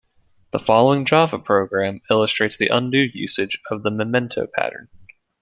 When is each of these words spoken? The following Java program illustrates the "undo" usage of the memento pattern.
The 0.49 0.57
following 0.57 1.05
Java 1.05 1.37
program 1.37 2.01
illustrates 2.09 2.57
the 2.57 2.69
"undo" 2.69 2.97
usage 2.97 3.61
of 3.69 3.83
the 3.83 3.91
memento 3.91 4.47
pattern. 4.51 4.89